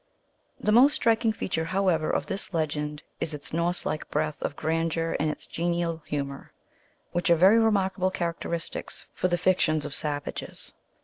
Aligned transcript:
The 0.59 0.71
most 0.71 0.95
striking 0.95 1.31
feature, 1.31 1.65
however, 1.65 2.09
of 2.09 2.25
this 2.25 2.55
legend 2.55 3.03
is 3.19 3.35
its 3.35 3.53
Norse 3.53 3.85
like 3.85 4.09
breadth 4.09 4.41
or 4.43 4.49
grandeur 4.49 5.15
and 5.19 5.29
its 5.29 5.45
genial 5.45 6.01
humor, 6.07 6.53
which 7.11 7.29
are 7.29 7.35
very 7.35 7.59
remarkable 7.59 8.09
characteristics 8.09 9.05
for 9.13 9.27
the 9.27 9.37
fictions 9.37 9.85
of 9.85 9.93
savages. 9.93 10.73